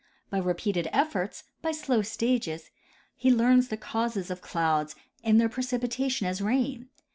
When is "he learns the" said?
3.15-3.77